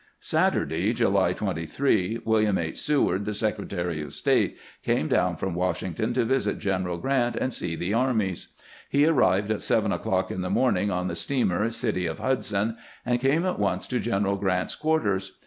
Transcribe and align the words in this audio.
Saturday, 0.19 0.93
July 0.93 1.31
23, 1.31 2.21
William 2.25 2.57
H. 2.57 2.79
Seward, 2.81 3.23
the 3.23 3.35
Secretary 3.35 4.01
of 4.01 4.15
State, 4.15 4.57
came 4.81 5.07
down 5.07 5.35
from 5.35 5.53
Washington 5.53 6.11
to 6.15 6.25
visit 6.25 6.59
Q 6.59 6.71
eneral 6.71 6.99
G 6.99 7.05
rant 7.05 7.35
and 7.35 7.53
see 7.53 7.75
the 7.75 7.93
armies. 7.93 8.47
He 8.89 9.05
arrived 9.05 9.51
at 9.51 9.61
seven 9.61 9.91
o'clock 9.91 10.31
in 10.31 10.41
the 10.41 10.49
morning 10.49 10.89
on 10.89 11.07
the 11.07 11.15
steamer 11.15 11.69
City 11.69 12.07
of 12.07 12.17
Hudson, 12.17 12.77
and 13.05 13.19
came 13.19 13.45
at 13.45 13.59
once 13.59 13.85
to 13.89 13.99
General 13.99 14.37
Grant's 14.37 14.73
quarters. 14.73 15.33